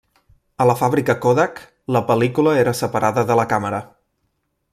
A 0.63 0.65
la 0.69 0.75
fàbrica 0.79 1.15
Kodak, 1.25 1.61
la 1.97 2.03
pel·lícula 2.09 2.57
era 2.63 2.77
separada 2.81 3.27
de 3.33 3.39
la 3.43 3.47
càmera. 3.53 3.85